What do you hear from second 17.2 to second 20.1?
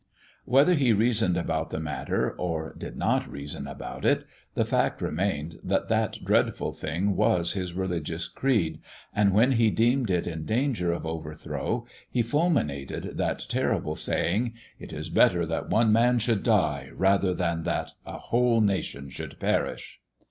than that a whole nation should perish."